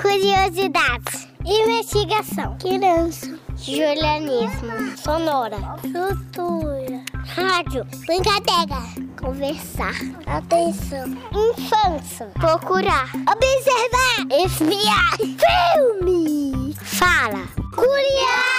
Curiosidades. 0.00 1.28
Investigação. 1.44 2.56
Criança. 2.58 3.38
Julianismo. 3.56 4.96
Sonora. 4.96 5.56
Cultura. 5.80 7.02
Rádio. 7.26 7.84
Brincadeira. 8.06 8.80
Conversar. 9.20 9.94
Atenção. 10.26 11.08
Infância. 11.32 12.26
Procurar. 12.34 13.10
Observar. 13.14 14.26
Espiar. 14.44 15.16
Filme. 15.74 16.74
Fala. 16.74 17.48
Curiar. 17.74 18.58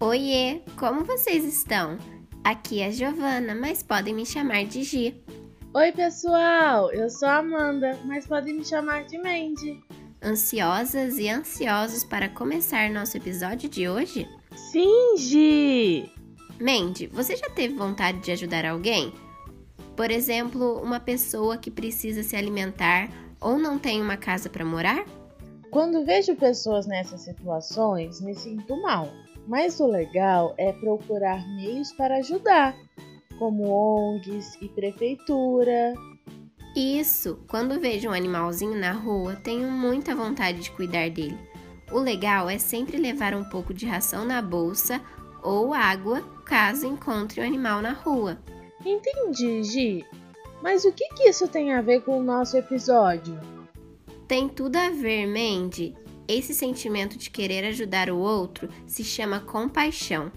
Oiê, 0.00 0.62
como 0.76 1.04
vocês 1.04 1.44
estão? 1.44 1.98
Aqui 2.44 2.80
é 2.80 2.86
a 2.86 2.90
Giovana, 2.90 3.54
mas 3.54 3.82
podem 3.82 4.14
me 4.14 4.24
chamar 4.24 4.64
de 4.64 4.82
Gi. 4.82 5.22
Oi, 5.74 5.92
pessoal! 5.92 6.90
Eu 6.92 7.10
sou 7.10 7.28
a 7.28 7.38
Amanda, 7.38 7.98
mas 8.04 8.26
podem 8.26 8.54
me 8.54 8.64
chamar 8.64 9.04
de 9.04 9.18
Mandy. 9.18 9.82
Ansiosas 10.22 11.18
e 11.18 11.28
ansiosos 11.28 12.04
para 12.04 12.28
começar 12.28 12.90
nosso 12.90 13.16
episódio 13.16 13.68
de 13.68 13.88
hoje? 13.88 14.26
Sim, 14.56 15.16
Gi! 15.18 16.10
Mandy, 16.60 17.06
você 17.06 17.36
já 17.36 17.50
teve 17.50 17.74
vontade 17.74 18.18
de 18.20 18.32
ajudar 18.32 18.64
alguém? 18.64 19.12
Por 19.94 20.10
exemplo, 20.10 20.80
uma 20.82 20.98
pessoa 20.98 21.56
que 21.58 21.70
precisa 21.70 22.22
se 22.22 22.34
alimentar 22.34 23.08
ou 23.40 23.58
não 23.58 23.78
tem 23.78 24.00
uma 24.00 24.16
casa 24.16 24.48
para 24.48 24.64
morar? 24.64 25.04
Quando 25.70 26.04
vejo 26.04 26.34
pessoas 26.34 26.86
nessas 26.86 27.20
situações, 27.20 28.20
me 28.20 28.34
sinto 28.34 28.80
mal. 28.80 29.12
Mas 29.48 29.80
o 29.80 29.86
legal 29.86 30.54
é 30.58 30.74
procurar 30.74 31.48
meios 31.56 31.90
para 31.92 32.18
ajudar, 32.18 32.76
como 33.38 33.70
ONGs 33.70 34.58
e 34.60 34.68
prefeitura. 34.68 35.94
Isso, 36.76 37.40
quando 37.48 37.80
vejo 37.80 38.10
um 38.10 38.12
animalzinho 38.12 38.78
na 38.78 38.92
rua, 38.92 39.36
tenho 39.36 39.70
muita 39.70 40.14
vontade 40.14 40.60
de 40.60 40.70
cuidar 40.70 41.08
dele. 41.08 41.38
O 41.90 41.98
legal 41.98 42.50
é 42.50 42.58
sempre 42.58 42.98
levar 42.98 43.34
um 43.34 43.42
pouco 43.42 43.72
de 43.72 43.86
ração 43.86 44.26
na 44.26 44.42
bolsa 44.42 45.00
ou 45.42 45.72
água 45.72 46.20
caso 46.44 46.86
encontre 46.86 47.40
o 47.40 47.42
um 47.42 47.46
animal 47.46 47.80
na 47.80 47.92
rua. 47.92 48.38
Entendi, 48.84 49.62
Gi. 49.64 50.06
Mas 50.62 50.84
o 50.84 50.92
que, 50.92 51.08
que 51.14 51.26
isso 51.26 51.48
tem 51.48 51.72
a 51.72 51.80
ver 51.80 52.02
com 52.02 52.18
o 52.18 52.22
nosso 52.22 52.54
episódio? 52.54 53.40
Tem 54.26 54.46
tudo 54.46 54.76
a 54.76 54.90
ver, 54.90 55.26
Mandy. 55.26 55.96
Esse 56.28 56.52
sentimento 56.52 57.16
de 57.16 57.30
querer 57.30 57.64
ajudar 57.64 58.10
o 58.10 58.18
outro 58.18 58.68
se 58.86 59.02
chama 59.02 59.40
compaixão, 59.40 60.30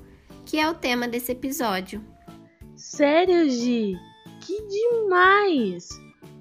que 0.46 0.58
é 0.58 0.70
o 0.70 0.74
tema 0.74 1.06
desse 1.06 1.34
episódio. 1.34 2.02
Sério, 2.78 3.50
Gi? 3.50 3.98
Que 4.40 4.68
demais! 4.68 5.90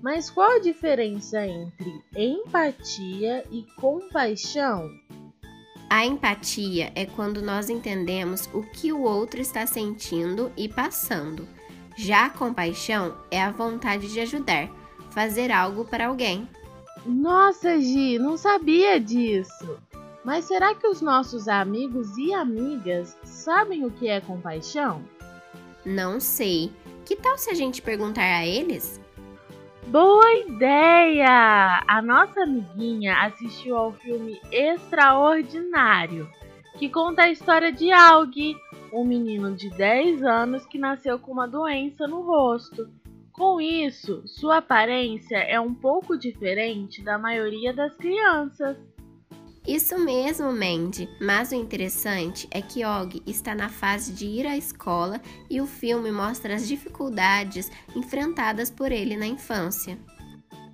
Mas 0.01 0.31
qual 0.31 0.53
a 0.53 0.61
diferença 0.61 1.45
entre 1.45 1.93
empatia 2.17 3.45
e 3.51 3.67
compaixão? 3.77 4.89
A 5.91 6.07
empatia 6.07 6.93
é 6.95 7.05
quando 7.05 7.43
nós 7.43 7.69
entendemos 7.69 8.49
o 8.55 8.63
que 8.63 8.93
o 8.93 9.03
outro 9.03 9.41
está 9.41 9.67
sentindo 9.67 10.53
e 10.57 10.69
passando. 10.69 11.47
Já 11.97 12.27
a 12.27 12.31
compaixão 12.31 13.17
é 13.31 13.43
a 13.43 13.51
vontade 13.51 14.11
de 14.13 14.21
ajudar, 14.21 14.71
fazer 15.11 15.51
algo 15.51 15.85
para 15.85 16.07
alguém. 16.07 16.49
Nossa, 17.05 17.81
Gi, 17.81 18.19
não 18.19 18.37
sabia 18.37 19.01
disso. 19.01 19.79
Mas 20.25 20.45
será 20.45 20.75
que 20.75 20.87
os 20.87 21.01
nossos 21.01 21.49
amigos 21.49 22.17
e 22.19 22.33
amigas 22.35 23.17
sabem 23.25 23.87
o 23.87 23.91
que 23.91 24.09
é 24.09 24.21
compaixão? 24.21 25.03
Não 25.85 26.21
sei. 26.21 26.71
Que 27.07 27.17
tal 27.17 27.39
se 27.39 27.51
a 27.51 27.55
gente 27.55 27.81
perguntar 27.81 28.23
a 28.23 28.47
eles? 28.47 29.01
Boa 29.87 30.33
ideia! 30.35 31.83
A 31.89 32.03
nossa 32.03 32.43
amiguinha 32.43 33.23
assistiu 33.23 33.77
ao 33.77 33.93
filme 33.93 34.39
Extraordinário, 34.53 36.31
que 36.79 36.89
conta 36.89 37.23
a 37.23 37.31
história 37.31 37.73
de 37.73 37.91
Aug, 37.91 38.57
um 38.93 39.05
menino 39.05 39.57
de 39.57 39.71
10 39.71 40.23
anos 40.23 40.67
que 40.67 40.79
nasceu 40.79 41.19
com 41.19 41.33
uma 41.33 41.49
doença 41.49 42.07
no 42.07 42.21
rosto 42.21 42.89
com 43.41 43.59
isso, 43.59 44.23
sua 44.27 44.59
aparência 44.59 45.39
é 45.39 45.59
um 45.59 45.73
pouco 45.73 46.15
diferente 46.15 47.03
da 47.03 47.17
maioria 47.17 47.73
das 47.73 47.97
crianças. 47.97 48.77
Isso 49.67 49.99
mesmo, 49.99 50.53
Mandy. 50.53 51.09
Mas 51.19 51.51
o 51.51 51.55
interessante 51.55 52.47
é 52.51 52.61
que 52.61 52.85
Og 52.85 53.23
está 53.27 53.55
na 53.55 53.71
fase 53.71 54.13
de 54.13 54.27
ir 54.27 54.47
à 54.47 54.59
escola 54.59 55.23
e 55.49 55.59
o 55.59 55.67
filme 55.67 56.13
mostra 56.13 56.55
as 56.55 56.69
dificuldades 56.69 57.71
enfrentadas 57.97 58.71
por 58.71 58.93
ele 58.93 59.17
na 59.17 59.27
infância. 59.27 59.99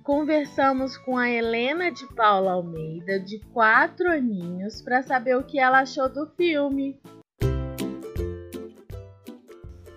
Conversamos 0.03 0.97
com 0.97 1.17
a 1.17 1.29
Helena 1.29 1.89
de 1.89 2.05
Paula 2.15 2.51
Almeida, 2.51 3.17
de 3.17 3.39
4 3.53 4.11
aninhos, 4.11 4.81
para 4.81 5.01
saber 5.03 5.37
o 5.37 5.43
que 5.45 5.57
ela 5.57 5.79
achou 5.79 6.09
do 6.09 6.27
filme. 6.35 6.99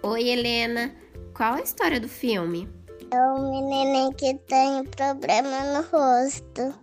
Oi, 0.05 0.29
Helena. 0.29 1.10
Qual 1.41 1.55
a 1.55 1.63
história 1.63 1.99
do 1.99 2.07
filme? 2.07 2.69
É 3.11 3.17
um 3.33 3.51
menino 3.51 4.13
que 4.13 4.35
tem 4.47 4.85
problema 4.85 5.63
no 5.73 5.81
rosto 5.89 6.75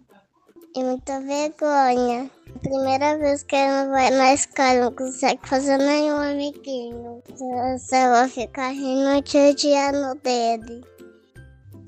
e 0.75 0.83
muita 0.83 1.21
vergonha. 1.21 2.27
Primeira 2.63 3.19
vez 3.19 3.43
que 3.43 3.55
ele 3.55 3.87
vai 3.89 4.09
na 4.09 4.33
escola, 4.33 4.85
não 4.85 4.91
consegue 4.93 5.47
fazer 5.47 5.77
nenhum 5.77 6.17
amiguinho. 6.17 7.21
Você 7.29 8.09
vai 8.09 8.27
ficar 8.27 8.69
rindo 8.69 9.23
e 9.31 9.51
odiando 9.51 10.19
dele. 10.21 10.83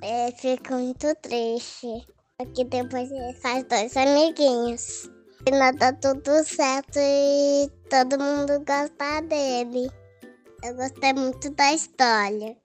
Ele 0.04 0.32
fica 0.38 0.78
muito 0.78 1.16
triste. 1.24 2.08
Aqui 2.40 2.66
depois 2.66 3.10
ele 3.10 3.34
faz 3.42 3.64
dois 3.64 3.98
amiguinhos. 3.98 5.10
E 5.48 5.52
nada 5.58 5.92
tudo 5.94 6.44
certo 6.44 7.00
e 7.00 7.68
todo 7.90 8.20
mundo 8.20 8.64
gosta 8.64 9.22
dele. 9.24 9.90
Eu 10.62 10.76
gostei 10.76 11.14
muito 11.14 11.50
da 11.52 11.74
história. 11.74 12.59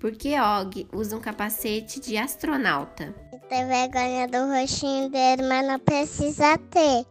Porque 0.00 0.38
Og 0.38 0.86
usa 0.92 1.16
um 1.16 1.20
capacete 1.20 2.00
de 2.00 2.16
astronauta. 2.16 3.14
Tem 3.48 3.66
vergonha 3.66 4.26
do 4.28 4.46
rostinho 4.48 5.08
dele, 5.10 5.42
mas 5.42 5.66
não 5.66 5.78
precisa 5.78 6.58
ter. 6.70 7.06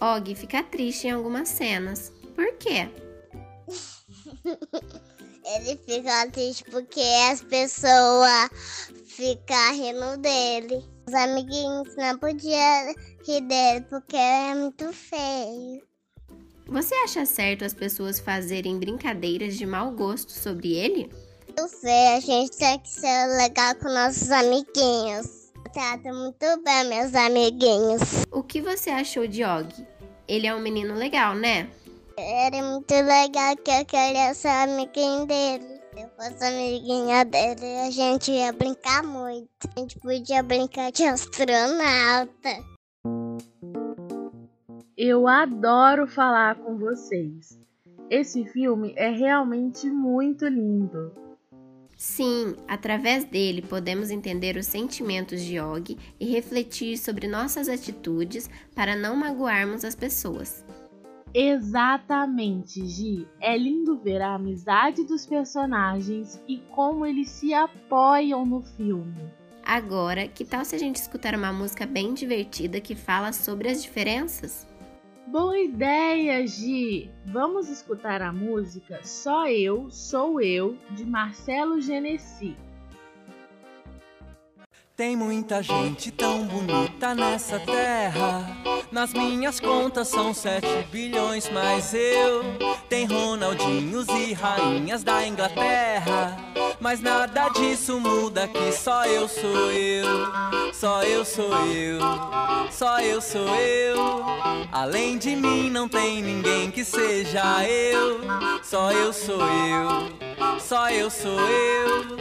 Og 0.00 0.34
fica 0.34 0.62
triste 0.62 1.08
em 1.08 1.12
algumas 1.12 1.48
cenas. 1.48 2.12
Por 2.34 2.52
quê? 2.58 2.88
Ele 5.46 5.76
fica 5.86 6.28
triste 6.32 6.64
porque 6.64 7.00
as 7.30 7.40
pessoas 7.40 8.50
ficam 9.06 9.72
rindo 9.72 10.16
dele. 10.18 10.84
Os 11.06 11.14
amiguinhos 11.14 11.94
não 11.96 12.18
podiam 12.18 12.94
rir 13.24 13.40
dele 13.42 13.86
porque 13.88 14.16
ele 14.16 14.50
é 14.50 14.54
muito 14.56 14.92
feio. 14.92 15.82
Você 16.66 16.94
acha 16.96 17.24
certo 17.24 17.64
as 17.64 17.72
pessoas 17.72 18.18
fazerem 18.18 18.76
brincadeiras 18.76 19.56
de 19.56 19.64
mau 19.64 19.92
gosto 19.92 20.32
sobre 20.32 20.74
ele? 20.74 21.08
Eu 21.58 21.68
sei, 21.68 22.08
a 22.14 22.20
gente 22.20 22.58
tem 22.58 22.78
que 22.80 22.90
ser 22.90 23.26
legal 23.38 23.74
com 23.76 23.88
nossos 23.88 24.30
amiguinhos. 24.30 25.50
Trata 25.72 26.12
muito 26.12 26.44
bem, 26.62 26.84
meus 26.86 27.14
amiguinhos. 27.14 28.02
O 28.30 28.42
que 28.42 28.60
você 28.60 28.90
achou 28.90 29.26
de 29.26 29.42
Og? 29.42 29.66
Ele 30.28 30.46
é 30.46 30.54
um 30.54 30.60
menino 30.60 30.94
legal, 30.94 31.34
né? 31.34 31.70
Ele 32.18 32.56
é 32.56 32.62
muito 32.62 32.92
legal 32.92 33.56
que 33.56 33.70
eu 33.70 33.86
queria 33.86 34.34
ser 34.34 34.48
amiguinho 34.48 35.24
dele. 35.24 35.80
Se 35.94 36.02
eu 36.02 36.10
fosse 36.10 36.44
amiguinha 36.44 37.24
dele, 37.24 37.78
a 37.86 37.90
gente 37.90 38.32
ia 38.32 38.52
brincar 38.52 39.02
muito. 39.02 39.48
A 39.74 39.80
gente 39.80 39.98
podia 39.98 40.42
brincar 40.42 40.92
de 40.92 41.04
astronauta. 41.04 42.50
Eu 44.94 45.26
adoro 45.26 46.06
falar 46.06 46.56
com 46.56 46.76
vocês. 46.76 47.58
Esse 48.10 48.44
filme 48.44 48.92
é 48.96 49.10
realmente 49.10 49.90
muito 49.90 50.46
lindo. 50.46 51.25
Sim, 51.96 52.54
através 52.68 53.24
dele 53.24 53.62
podemos 53.62 54.10
entender 54.10 54.56
os 54.56 54.66
sentimentos 54.66 55.40
de 55.42 55.58
Og 55.58 55.96
e 56.20 56.26
refletir 56.26 56.98
sobre 56.98 57.26
nossas 57.26 57.70
atitudes 57.70 58.50
para 58.74 58.94
não 58.94 59.16
magoarmos 59.16 59.82
as 59.82 59.94
pessoas. 59.94 60.62
Exatamente, 61.32 62.86
Gi. 62.86 63.26
É 63.40 63.56
lindo 63.56 63.98
ver 63.98 64.20
a 64.20 64.34
amizade 64.34 65.04
dos 65.04 65.26
personagens 65.26 66.40
e 66.46 66.58
como 66.74 67.04
eles 67.06 67.30
se 67.30 67.54
apoiam 67.54 68.44
no 68.44 68.62
filme. 68.62 69.32
Agora, 69.64 70.28
que 70.28 70.44
tal 70.44 70.64
se 70.64 70.76
a 70.76 70.78
gente 70.78 70.96
escutar 70.96 71.34
uma 71.34 71.52
música 71.52 71.86
bem 71.86 72.14
divertida 72.14 72.80
que 72.80 72.94
fala 72.94 73.32
sobre 73.32 73.68
as 73.68 73.82
diferenças? 73.82 74.66
Boa 75.26 75.58
ideia, 75.58 76.46
Gi! 76.46 77.10
Vamos 77.26 77.68
escutar 77.68 78.22
a 78.22 78.32
música 78.32 79.00
Só 79.02 79.48
Eu 79.48 79.90
Sou 79.90 80.40
Eu, 80.40 80.78
de 80.90 81.04
Marcelo 81.04 81.80
Genesi. 81.80 82.56
Tem 84.96 85.16
muita 85.16 85.62
gente 85.64 86.12
tão 86.12 86.46
bonita 86.46 87.12
nessa 87.12 87.58
terra. 87.58 88.46
Nas 88.92 89.12
minhas 89.12 89.58
contas 89.58 90.06
são 90.08 90.32
7 90.32 90.64
bilhões, 90.92 91.50
mas 91.50 91.92
eu. 91.92 92.42
Tem 92.88 93.04
Ronaldinhos 93.04 94.06
e 94.08 94.32
rainhas 94.32 95.02
da 95.02 95.26
Inglaterra. 95.26 96.36
Mas 96.78 97.00
nada 97.00 97.48
disso 97.48 97.98
muda 97.98 98.46
que 98.48 98.70
só 98.72 99.04
eu 99.06 99.26
sou 99.26 99.72
eu, 99.72 100.04
só 100.72 101.02
eu 101.02 101.24
sou 101.24 101.66
eu, 101.66 102.00
só 102.70 103.00
eu 103.00 103.20
sou 103.20 103.48
eu. 103.56 104.24
Além 104.70 105.16
de 105.16 105.34
mim 105.34 105.70
não 105.70 105.88
tem 105.88 106.22
ninguém 106.22 106.70
que 106.70 106.84
seja 106.84 107.64
eu, 107.64 108.20
só 108.62 108.92
eu 108.92 109.12
sou 109.12 109.40
eu, 109.40 110.60
só 110.60 110.90
eu 110.90 111.08
sou 111.10 111.40
eu. 111.40 112.16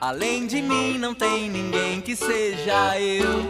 Além 0.00 0.46
de 0.46 0.60
mim 0.60 0.98
não 0.98 1.14
tem 1.14 1.48
ninguém 1.48 2.00
que 2.00 2.16
seja 2.16 2.98
eu. 2.98 3.44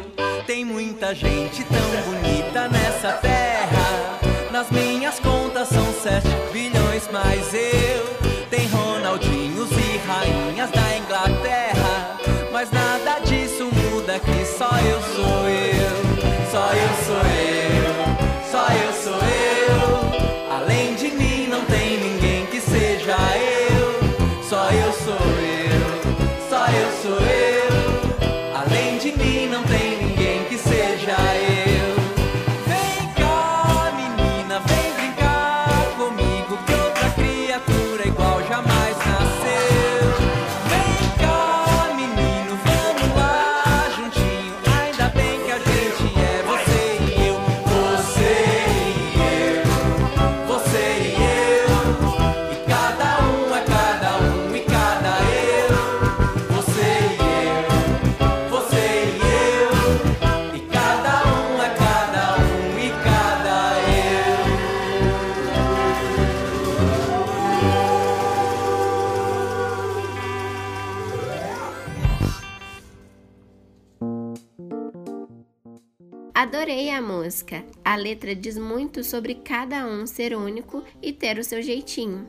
Tem 0.47 0.65
muita 0.65 1.15
gente 1.15 1.65
tão 1.65 2.13
bonita 2.13 2.69
nessa 2.69 3.13
terra. 3.13 4.19
Nas 4.51 4.71
minhas 4.71 5.19
contas 5.21 5.69
são 5.69 5.93
sete 5.95 6.29
bilhões, 6.53 7.09
mas 7.11 7.55
eu 7.55 8.21
tem 8.51 8.67
Ronaldinhos 8.67 9.71
e 9.71 9.80
rainhas 10.11 10.71
da 10.71 10.97
Inglaterra. 10.97 12.17
Mas 12.53 12.71
nada 12.71 13.21
disso 13.21 13.69
muda 13.73 14.19
que 14.19 14.45
só 14.45 14.71
eu 14.81 15.01
sou 15.15 15.49
eu, 15.49 16.10
Adorei 76.51 76.91
a 76.91 77.01
música. 77.01 77.63
A 77.85 77.95
letra 77.95 78.35
diz 78.35 78.59
muito 78.59 79.05
sobre 79.05 79.37
cada 79.37 79.87
um 79.87 80.05
ser 80.05 80.37
único 80.37 80.83
e 81.01 81.13
ter 81.13 81.39
o 81.39 81.45
seu 81.45 81.63
jeitinho. 81.63 82.29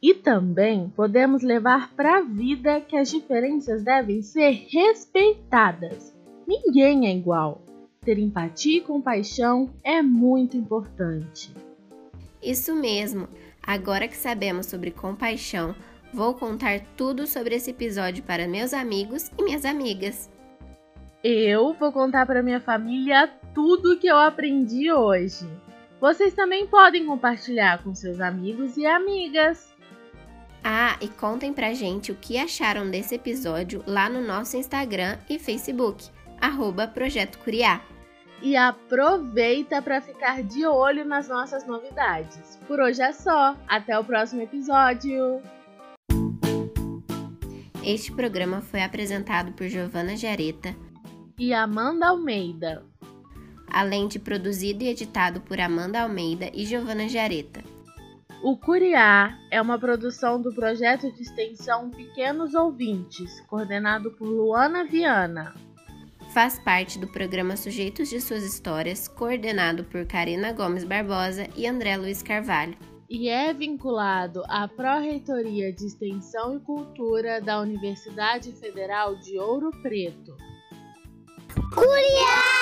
E 0.00 0.14
também 0.14 0.88
podemos 0.94 1.42
levar 1.42 1.92
para 1.96 2.18
a 2.18 2.22
vida 2.22 2.80
que 2.80 2.96
as 2.96 3.10
diferenças 3.10 3.82
devem 3.82 4.22
ser 4.22 4.68
respeitadas. 4.70 6.14
Ninguém 6.46 7.08
é 7.08 7.16
igual. 7.16 7.60
Ter 8.00 8.16
empatia 8.20 8.78
e 8.78 8.80
compaixão 8.80 9.68
é 9.82 10.00
muito 10.02 10.56
importante. 10.56 11.52
Isso 12.40 12.76
mesmo. 12.76 13.26
Agora 13.60 14.06
que 14.06 14.16
sabemos 14.16 14.66
sobre 14.66 14.92
compaixão, 14.92 15.74
vou 16.14 16.32
contar 16.32 16.78
tudo 16.96 17.26
sobre 17.26 17.56
esse 17.56 17.72
episódio 17.72 18.22
para 18.22 18.46
meus 18.46 18.72
amigos 18.72 19.32
e 19.36 19.42
minhas 19.42 19.64
amigas. 19.64 20.30
Eu 21.24 21.74
vou 21.74 21.90
contar 21.90 22.24
para 22.24 22.44
minha 22.44 22.60
família 22.60 23.28
tudo 23.54 23.98
que 23.98 24.06
eu 24.06 24.16
aprendi 24.16 24.92
hoje. 24.92 25.46
Vocês 26.00 26.32
também 26.34 26.66
podem 26.66 27.06
compartilhar 27.06 27.82
com 27.82 27.94
seus 27.94 28.20
amigos 28.20 28.76
e 28.76 28.86
amigas. 28.86 29.76
Ah, 30.62 30.96
e 31.00 31.08
contem 31.08 31.52
pra 31.52 31.72
gente 31.72 32.12
o 32.12 32.16
que 32.16 32.36
acharam 32.36 32.90
desse 32.90 33.14
episódio 33.14 33.82
lá 33.86 34.08
no 34.08 34.20
nosso 34.20 34.56
Instagram 34.56 35.18
e 35.28 35.38
Facebook, 35.38 36.08
arroba 36.40 36.86
Projeto 36.86 37.38
Curiá. 37.38 37.80
E 38.40 38.56
aproveita 38.56 39.82
para 39.82 40.00
ficar 40.00 40.44
de 40.44 40.64
olho 40.64 41.04
nas 41.04 41.28
nossas 41.28 41.66
novidades. 41.66 42.56
Por 42.68 42.78
hoje 42.80 43.02
é 43.02 43.12
só. 43.12 43.56
Até 43.66 43.98
o 43.98 44.04
próximo 44.04 44.42
episódio. 44.42 45.42
Este 47.82 48.12
programa 48.12 48.60
foi 48.60 48.82
apresentado 48.82 49.52
por 49.52 49.66
Giovana 49.66 50.16
Jareta, 50.16 50.76
E 51.38 51.54
Amanda 51.54 52.08
Almeida. 52.08 52.84
Além 53.70 54.08
de 54.08 54.18
produzido 54.18 54.84
e 54.84 54.88
editado 54.88 55.40
por 55.40 55.60
Amanda 55.60 56.00
Almeida 56.02 56.50
e 56.54 56.64
Giovana 56.64 57.08
Jareta. 57.08 57.62
O 58.42 58.56
Curiá 58.56 59.36
é 59.50 59.60
uma 59.60 59.78
produção 59.78 60.40
do 60.40 60.54
projeto 60.54 61.12
de 61.12 61.22
extensão 61.22 61.90
Pequenos 61.90 62.54
Ouvintes, 62.54 63.40
coordenado 63.48 64.12
por 64.12 64.28
Luana 64.28 64.84
Viana. 64.84 65.54
Faz 66.32 66.58
parte 66.58 66.98
do 66.98 67.08
programa 67.08 67.56
Sujeitos 67.56 68.08
de 68.10 68.20
Suas 68.20 68.44
Histórias, 68.44 69.08
coordenado 69.08 69.82
por 69.84 70.06
Karina 70.06 70.52
Gomes 70.52 70.84
Barbosa 70.84 71.48
e 71.56 71.66
André 71.66 71.96
Luiz 71.96 72.22
Carvalho. 72.22 72.76
e 73.10 73.28
é 73.30 73.54
vinculado 73.54 74.42
à 74.48 74.68
Pró-Reitoria 74.68 75.72
de 75.72 75.86
Extensão 75.86 76.56
e 76.56 76.60
Cultura 76.60 77.40
da 77.40 77.58
Universidade 77.58 78.52
Federal 78.52 79.16
de 79.16 79.38
Ouro 79.38 79.70
Preto. 79.82 80.36
Curiá! 81.74 82.57